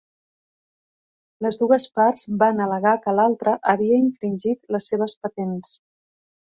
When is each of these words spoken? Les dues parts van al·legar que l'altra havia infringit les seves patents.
Les 1.47 1.59
dues 1.65 1.85
parts 1.99 2.25
van 2.45 2.65
al·legar 2.67 2.95
que 3.05 3.15
l'altra 3.21 3.57
havia 3.77 4.03
infringit 4.09 4.77
les 4.79 4.93
seves 4.95 5.19
patents. 5.25 5.81